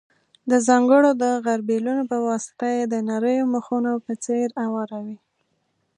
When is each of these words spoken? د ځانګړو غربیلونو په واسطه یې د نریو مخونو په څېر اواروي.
د 0.49 0.51
ځانګړو 0.67 1.09
غربیلونو 1.45 2.03
په 2.11 2.17
واسطه 2.27 2.65
یې 2.75 2.83
د 2.87 2.95
نریو 3.09 3.51
مخونو 3.53 3.91
په 4.05 4.13
څېر 4.25 4.47
اواروي. 4.65 5.17